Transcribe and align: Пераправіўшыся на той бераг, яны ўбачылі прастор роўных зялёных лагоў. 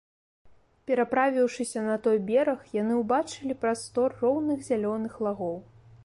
Пераправіўшыся 0.91 1.83
на 1.89 1.97
той 2.07 2.17
бераг, 2.29 2.63
яны 2.81 2.93
ўбачылі 3.01 3.57
прастор 3.65 4.09
роўных 4.23 4.65
зялёных 4.71 5.13
лагоў. 5.27 5.55